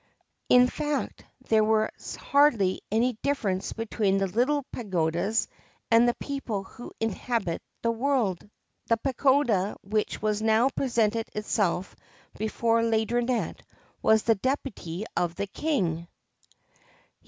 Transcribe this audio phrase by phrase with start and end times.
[0.49, 5.47] In fact there was hardly any difference between the little pagodas
[5.91, 8.49] and the people who inhabit the world.
[8.87, 11.95] The pagoda which now presented itself
[12.35, 13.59] before Laideronnette
[14.01, 16.07] was the deputy of the King.